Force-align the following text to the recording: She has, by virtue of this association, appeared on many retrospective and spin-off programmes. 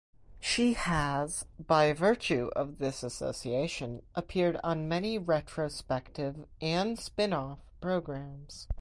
She 0.39 0.73
has, 0.73 1.45
by 1.59 1.93
virtue 1.93 2.49
of 2.55 2.79
this 2.79 3.03
association, 3.03 4.01
appeared 4.15 4.59
on 4.63 4.87
many 4.89 5.19
retrospective 5.19 6.43
and 6.59 6.97
spin-off 6.97 7.59
programmes. 7.81 8.65